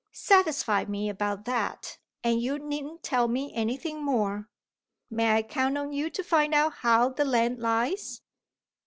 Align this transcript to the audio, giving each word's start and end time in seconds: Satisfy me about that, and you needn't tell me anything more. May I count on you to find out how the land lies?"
Satisfy 0.13 0.83
me 0.85 1.09
about 1.09 1.45
that, 1.45 1.99
and 2.23 2.41
you 2.41 2.57
needn't 2.57 3.03
tell 3.03 3.27
me 3.27 3.53
anything 3.53 4.03
more. 4.03 4.49
May 5.11 5.29
I 5.35 5.43
count 5.43 5.77
on 5.77 5.91
you 5.91 6.09
to 6.09 6.23
find 6.23 6.55
out 6.55 6.73
how 6.81 7.09
the 7.09 7.23
land 7.23 7.59
lies?" 7.59 8.23